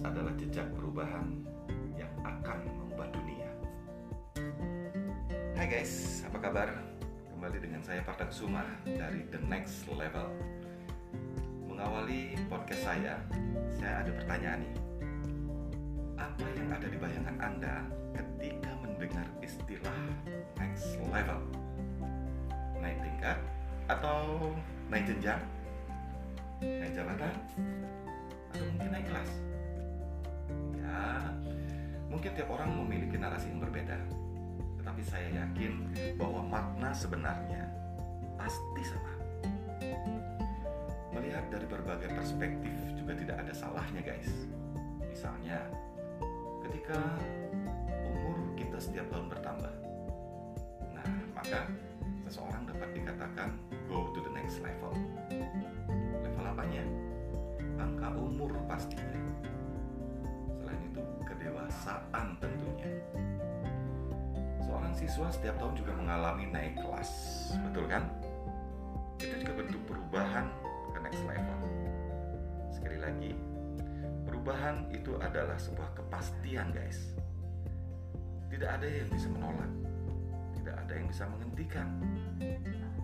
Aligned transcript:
adalah 0.00 0.32
jejak 0.40 0.64
perubahan 0.72 1.44
yang 1.92 2.08
akan 2.24 2.64
mengubah 2.72 3.04
dunia. 3.12 3.52
Hai 5.52 5.68
guys, 5.68 6.24
apa 6.24 6.40
kabar? 6.40 6.72
Kembali 7.28 7.60
dengan 7.60 7.84
saya 7.84 8.00
Partak 8.00 8.32
Suma 8.32 8.64
dari 8.88 9.28
The 9.28 9.36
Next 9.44 9.84
Level. 9.92 10.32
Mengawali 11.68 12.40
podcast 12.48 12.80
saya, 12.80 13.20
saya 13.76 14.08
ada 14.08 14.10
pertanyaan 14.16 14.64
nih. 14.64 14.74
Apa 16.16 16.46
yang 16.56 16.68
ada 16.72 16.86
di 16.88 16.96
bayangan 16.96 17.36
Anda 17.36 17.76
ketika 18.16 18.72
mendengar 18.80 19.28
istilah 19.44 20.00
next 20.56 20.96
level? 21.12 21.44
Naik 22.80 22.96
tingkat 23.04 23.36
atau 23.84 24.48
naik 24.88 25.04
jenjang? 25.12 25.44
Naik 26.64 26.96
jabatan? 26.96 27.36
atau 28.48 28.64
mungkin 28.74 28.90
naik 28.90 29.06
kelas. 29.06 29.30
Mungkin 32.08 32.30
tiap 32.34 32.48
orang 32.50 32.72
memiliki 32.72 33.20
narasi 33.20 33.52
yang 33.52 33.60
berbeda. 33.62 33.98
Tetapi 34.80 35.02
saya 35.04 35.28
yakin 35.44 35.92
bahwa 36.16 36.40
makna 36.42 36.90
sebenarnya 36.96 37.68
pasti 38.40 38.82
sama. 38.82 39.12
Melihat 41.12 41.44
dari 41.52 41.66
berbagai 41.68 42.10
perspektif 42.14 42.74
juga 42.96 43.12
tidak 43.12 43.36
ada 43.44 43.52
salahnya, 43.52 44.00
guys. 44.00 44.30
Misalnya, 45.04 45.66
ketika 46.64 46.96
umur 48.08 48.36
kita 48.56 48.78
setiap 48.80 49.06
tahun 49.12 49.28
bertambah. 49.28 49.74
Nah, 50.94 51.06
maka 51.36 51.68
seseorang 52.24 52.64
dapat 52.66 52.88
dikatakan 52.96 53.52
go 53.86 54.08
to 54.16 54.24
the 54.24 54.32
next 54.32 54.58
level. 54.64 54.94
Level 56.24 56.44
apanya? 56.44 56.84
angka 57.78 58.10
umur 58.18 58.50
pastinya. 58.66 59.27
Kedewasaan 61.78 62.34
tentunya. 62.42 62.90
Seorang 64.66 64.90
siswa 64.98 65.30
setiap 65.30 65.62
tahun 65.62 65.78
juga 65.78 65.94
mengalami 65.94 66.50
naik 66.50 66.74
kelas, 66.74 67.10
betul 67.54 67.86
kan? 67.86 68.02
Itu 69.22 69.46
juga 69.46 69.62
bentuk 69.62 69.82
perubahan 69.86 70.50
ke 70.90 70.98
next 71.06 71.22
level. 71.22 71.58
Sekali 72.74 72.98
lagi, 72.98 73.30
perubahan 74.26 74.90
itu 74.90 75.22
adalah 75.22 75.54
sebuah 75.54 75.94
kepastian, 75.94 76.74
guys. 76.74 77.14
Tidak 78.50 78.66
ada 78.66 78.82
yang 78.90 79.06
bisa 79.14 79.30
menolak, 79.30 79.70
tidak 80.58 80.82
ada 80.82 80.92
yang 80.98 81.06
bisa 81.06 81.30
menghentikan. 81.30 81.88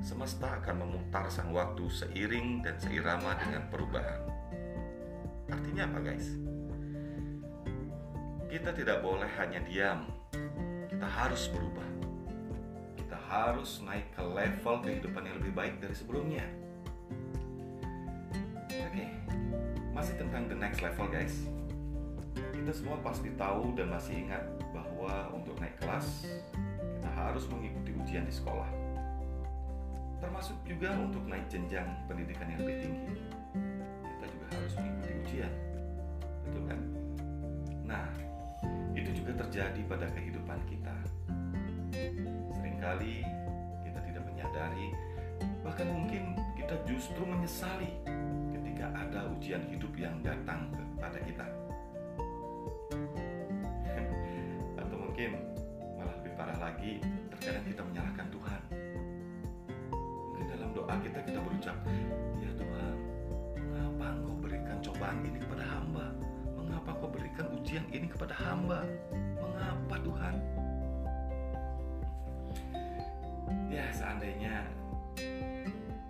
Semesta 0.00 0.48
akan 0.64 0.88
memutar 0.88 1.28
sang 1.28 1.52
waktu 1.52 1.92
seiring 1.92 2.64
dan 2.64 2.80
seirama 2.80 3.36
dengan 3.36 3.68
perubahan. 3.68 4.20
Artinya 5.52 5.92
apa 5.92 6.00
guys? 6.00 6.51
Kita 8.52 8.68
tidak 8.76 9.00
boleh 9.00 9.24
hanya 9.40 9.64
diam. 9.64 10.04
Kita 10.84 11.08
harus 11.08 11.48
berubah. 11.48 11.88
Kita 13.00 13.16
harus 13.16 13.80
naik 13.80 14.12
ke 14.12 14.20
level 14.20 14.76
kehidupan 14.84 15.24
yang 15.24 15.40
lebih 15.40 15.56
baik 15.56 15.80
dari 15.80 15.96
sebelumnya. 15.96 16.44
Oke, 18.68 19.08
masih 19.96 20.20
tentang 20.20 20.52
the 20.52 20.58
next 20.60 20.84
level 20.84 21.08
guys. 21.08 21.48
Kita 22.36 22.76
semua 22.76 23.00
pasti 23.00 23.32
tahu 23.40 23.72
dan 23.72 23.88
masih 23.88 24.28
ingat 24.28 24.44
bahwa 24.76 25.32
untuk 25.32 25.56
naik 25.56 25.80
kelas 25.80 26.28
kita 26.76 27.08
harus 27.08 27.48
mengikuti 27.48 27.96
ujian 27.96 28.28
di 28.28 28.34
sekolah. 28.36 28.68
Termasuk 30.20 30.60
juga 30.68 30.92
untuk 31.00 31.24
naik 31.24 31.48
jenjang 31.48 31.88
pendidikan 32.04 32.52
yang 32.52 32.60
lebih 32.68 32.84
tinggi 32.84 33.16
harus 34.52 34.76
mengikuti 34.76 35.12
ujian. 35.24 35.52
Betul 36.44 36.62
kan? 36.68 36.91
Itu 39.32 39.48
terjadi 39.48 39.80
pada 39.88 40.04
kehidupan 40.12 40.60
kita. 40.68 40.92
Seringkali 42.52 43.24
kita 43.80 44.00
tidak 44.04 44.28
menyadari, 44.28 44.92
bahkan 45.64 45.88
mungkin 45.88 46.36
kita 46.52 46.76
justru 46.84 47.24
menyesali 47.24 47.96
ketika 48.52 48.92
ada 48.92 49.32
ujian 49.32 49.64
hidup 49.72 49.88
yang 49.96 50.20
datang 50.20 50.68
kepada 50.76 51.16
kita. 51.24 51.48
Atau 54.84 55.00
mungkin 55.00 55.40
malah 55.96 56.12
lebih 56.20 56.36
parah 56.36 56.58
lagi, 56.68 57.00
terkadang 57.32 57.64
kita 57.72 57.88
menyalahkan 57.88 58.28
Tuhan. 58.28 58.60
Mungkin 59.96 60.44
dalam 60.44 60.76
doa 60.76 60.92
kita 61.00 61.24
kita 61.24 61.40
berucap, 61.40 61.80
"Ya 62.36 62.52
Tuhan, 62.52 62.94
mengapa 63.56 64.12
Engkau 64.12 64.36
berikan 64.44 64.76
cobaan 64.84 65.24
ini 65.24 65.40
kepada 65.40 65.64
hamba? 65.64 66.31
Mengapa 66.82 66.98
Kau 66.98 67.14
berikan 67.14 67.46
ujian 67.54 67.86
ini 67.94 68.10
kepada 68.10 68.34
hamba? 68.42 68.82
Mengapa 69.38 70.02
Tuhan?" 70.02 70.34
Ya, 73.70 73.86
seandainya 73.94 74.66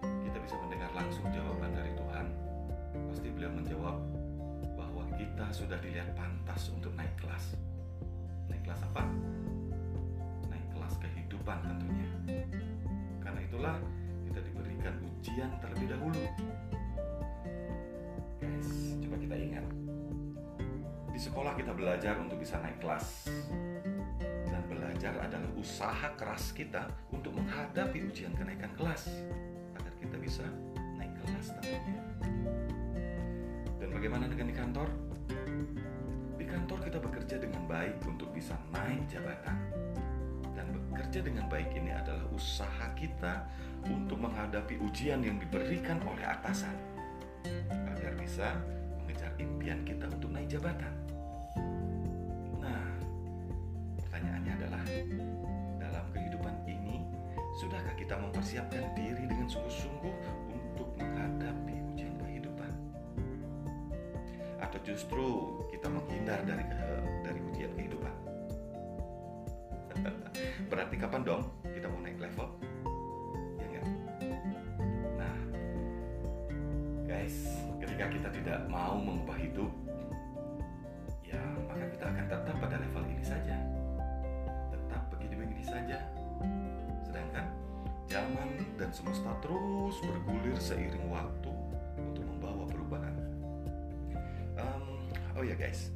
kita 0.00 0.38
bisa 0.40 0.56
mendengar 0.64 0.88
langsung 0.96 1.28
jawaban 1.28 1.76
dari 1.76 1.92
Tuhan, 1.92 2.26
pasti 3.12 3.28
beliau 3.36 3.52
menjawab 3.52 4.00
bahwa 4.72 5.04
kita 5.12 5.44
sudah 5.52 5.76
dilihat 5.84 6.08
pantas 6.16 6.72
untuk 6.72 6.96
naik 6.96 7.12
kelas. 7.20 7.52
Naik 8.48 8.64
kelas 8.64 8.80
apa? 8.88 9.04
Naik 10.48 10.66
kelas 10.72 10.94
kehidupan 10.96 11.68
tentunya. 11.68 12.08
Karena 13.20 13.40
itulah 13.44 13.76
kita 14.24 14.40
diberikan 14.40 14.96
ujian 15.04 15.52
terlebih 15.60 15.92
dahulu. 15.92 16.24
Sekolah 21.22 21.54
kita 21.54 21.70
belajar 21.70 22.18
untuk 22.18 22.42
bisa 22.42 22.58
naik 22.58 22.82
kelas. 22.82 23.30
Dan 24.50 24.62
belajar 24.66 25.14
adalah 25.22 25.50
usaha 25.54 26.10
keras 26.18 26.50
kita 26.50 26.90
untuk 27.14 27.30
menghadapi 27.38 28.02
ujian 28.10 28.34
kenaikan 28.34 28.74
kelas 28.74 29.06
agar 29.78 29.94
kita 30.02 30.18
bisa 30.18 30.42
naik 30.98 31.14
kelas 31.22 31.54
tentunya. 31.54 32.02
Dan 33.78 33.88
bagaimana 33.94 34.26
dengan 34.26 34.50
di 34.50 34.56
kantor? 34.58 34.88
Di 36.34 36.46
kantor 36.50 36.78
kita 36.90 36.98
bekerja 36.98 37.36
dengan 37.38 37.62
baik 37.70 38.02
untuk 38.02 38.34
bisa 38.34 38.58
naik 38.74 39.06
jabatan. 39.06 39.56
Dan 40.58 40.74
bekerja 40.90 41.22
dengan 41.22 41.46
baik 41.46 41.70
ini 41.70 41.94
adalah 41.94 42.26
usaha 42.34 42.90
kita 42.98 43.46
untuk 43.86 44.18
menghadapi 44.18 44.74
ujian 44.82 45.22
yang 45.22 45.38
diberikan 45.38 46.02
oleh 46.02 46.26
atasan 46.26 46.74
agar 47.70 48.10
bisa 48.18 48.58
mengejar 48.98 49.30
impian 49.38 49.86
kita 49.86 50.10
untuk 50.10 50.34
naik 50.34 50.50
jabatan. 50.50 51.11
Kita 58.12 58.28
mempersiapkan 58.28 58.92
diri 58.92 59.24
dengan 59.24 59.48
sungguh-sungguh 59.48 60.14
untuk 60.52 60.84
menghadapi 61.00 61.80
ujian 61.96 62.12
kehidupan? 62.20 62.68
Atau 64.60 64.76
justru 64.84 65.56
kita 65.72 65.88
menghindar 65.88 66.44
dari 66.44 66.60
dari 67.24 67.40
ujian 67.40 67.72
kehidupan? 67.72 68.12
Berarti 70.68 71.00
kapan 71.00 71.24
dong 71.24 71.48
kita 71.64 71.88
mau 71.88 72.04
naik 72.04 72.20
level? 72.20 72.52
Ya 73.56 73.64
enggak? 73.72 73.86
Nah, 75.16 75.36
guys, 77.08 77.64
ketika 77.80 78.12
kita 78.12 78.28
tidak 78.28 78.60
mau 78.68 79.00
mengubah 79.00 79.40
hidup, 79.40 79.72
ya 81.24 81.40
maka 81.64 81.88
kita 81.96 82.12
akan 82.12 82.24
tetap 82.28 82.56
pada 82.60 82.76
level 82.76 83.08
ini 83.08 83.24
saja. 83.24 83.56
Tetap 84.68 85.00
begini-begini 85.16 85.64
saja. 85.64 85.96
Sedangkan 87.08 87.61
zaman 88.12 88.60
dan 88.76 88.92
semesta 88.92 89.32
terus 89.40 89.96
bergulir 90.04 90.52
seiring 90.60 91.08
waktu 91.08 91.48
untuk 91.96 92.24
membawa 92.28 92.68
perubahan. 92.68 93.16
Um, 94.60 95.08
oh 95.32 95.40
ya 95.40 95.56
guys, 95.56 95.88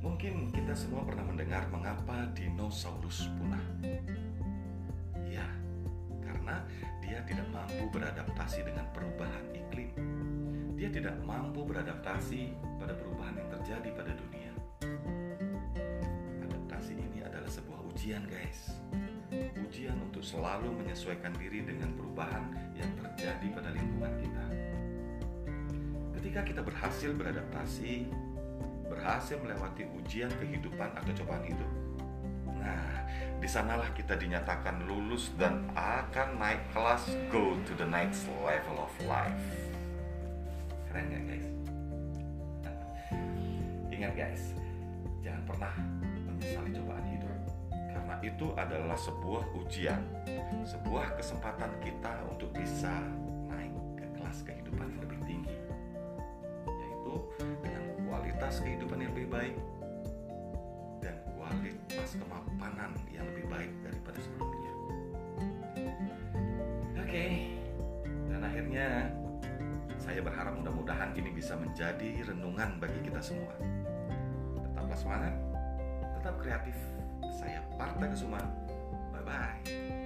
mungkin 0.00 0.48
kita 0.56 0.72
semua 0.72 1.04
pernah 1.04 1.28
mendengar 1.28 1.68
mengapa 1.68 2.32
dinosaurus 2.32 3.28
punah. 3.36 3.60
Ya, 5.28 5.44
karena 6.24 6.64
dia 7.04 7.20
tidak 7.28 7.44
mampu 7.52 7.84
beradaptasi 7.92 8.64
dengan 8.64 8.88
perubahan 8.96 9.44
iklim. 9.52 9.92
Dia 10.80 10.88
tidak 10.88 11.20
mampu 11.28 11.60
beradaptasi 11.68 12.56
pada 12.80 12.96
perubahan 12.96 13.36
yang 13.36 13.48
terjadi 13.60 13.88
pada 13.92 14.12
dunia. 14.16 14.52
Adaptasi 16.48 16.96
ini 16.96 17.20
adalah 17.20 17.52
sebuah 17.52 17.84
ujian, 17.92 18.24
guys. 18.32 18.80
Ujian 19.58 19.96
untuk 20.00 20.22
selalu 20.22 20.70
menyesuaikan 20.70 21.34
diri 21.38 21.66
dengan 21.66 21.90
perubahan 21.98 22.44
yang 22.78 22.90
terjadi 22.98 23.46
pada 23.50 23.70
lingkungan 23.74 24.12
kita. 24.22 24.44
Ketika 26.20 26.40
kita 26.46 26.60
berhasil 26.62 27.10
beradaptasi, 27.14 28.08
berhasil 28.86 29.36
melewati 29.42 29.84
ujian 29.98 30.30
kehidupan 30.38 30.94
atau 30.94 31.12
cobaan 31.22 31.44
hidup, 31.44 31.70
nah 32.58 33.04
di 33.42 33.48
sanalah 33.50 33.90
kita 33.92 34.16
dinyatakan 34.16 34.88
lulus 34.88 35.34
dan 35.36 35.68
akan 35.76 36.40
naik 36.40 36.62
kelas 36.72 37.04
go 37.28 37.58
to 37.68 37.72
the 37.76 37.88
next 37.88 38.24
level 38.46 38.86
of 38.86 38.92
life. 39.04 39.44
Keren 40.88 41.10
gak 41.10 41.24
guys? 41.28 41.48
ingat 43.94 44.12
guys, 44.20 44.42
jangan 45.22 45.42
pernah 45.48 45.72
itu 48.24 48.56
adalah 48.56 48.96
sebuah 48.96 49.52
ujian, 49.60 50.00
sebuah 50.64 51.20
kesempatan 51.20 51.72
kita 51.84 52.24
untuk 52.24 52.48
bisa 52.56 53.04
naik 53.48 53.74
ke 54.00 54.06
kelas 54.16 54.38
kehidupan 54.48 54.86
yang 54.96 55.00
lebih 55.04 55.20
tinggi. 55.28 55.56
Yaitu 56.64 57.14
dengan 57.60 57.84
kualitas 58.08 58.64
kehidupan 58.64 58.98
yang 59.04 59.12
lebih 59.12 59.28
baik 59.28 59.56
dan 61.04 61.16
kualitas 61.36 62.08
kemapanan 62.16 62.96
yang 63.12 63.28
lebih 63.28 63.44
baik 63.52 63.72
daripada 63.84 64.18
sebelumnya. 64.24 64.72
Oke, 66.96 67.26
dan 68.32 68.40
akhirnya 68.40 69.12
saya 70.00 70.20
berharap 70.24 70.56
mudah-mudahan 70.60 71.12
ini 71.16 71.32
bisa 71.32 71.56
menjadi 71.56 72.24
renungan 72.28 72.80
bagi 72.80 73.00
kita 73.04 73.20
semua. 73.20 73.52
Tetaplah 74.60 74.98
semangat, 74.98 75.34
tetap 76.20 76.34
kreatif. 76.40 76.93
Saya 77.34 77.58
Parta 77.74 78.06
Kesuma. 78.06 78.38
Bye-bye. 79.10 80.03